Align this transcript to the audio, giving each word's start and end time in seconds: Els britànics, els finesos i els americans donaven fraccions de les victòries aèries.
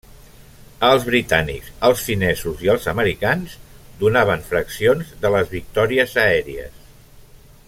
Els 0.87 1.03
britànics, 1.09 1.67
els 1.89 2.01
finesos 2.07 2.65
i 2.67 2.71
els 2.75 2.89
americans 2.95 3.55
donaven 4.03 4.45
fraccions 4.51 5.15
de 5.27 5.33
les 5.37 5.57
victòries 5.57 6.21
aèries. 6.29 6.87